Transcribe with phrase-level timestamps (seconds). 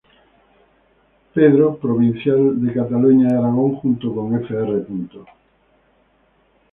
[1.35, 4.87] Pedro, provincial de Cataluña y Aragón, junto con fr.